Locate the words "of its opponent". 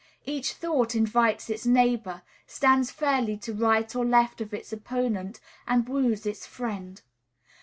4.41-5.39